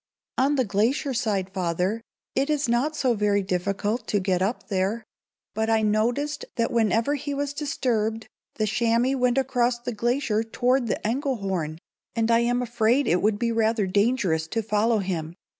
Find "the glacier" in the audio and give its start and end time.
0.55-1.13, 9.77-10.41